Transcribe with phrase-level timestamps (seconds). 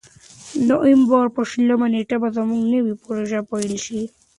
[0.57, 4.01] د نوامبر په شلمه نېټه به زموږ نوې پروژې پیل شي.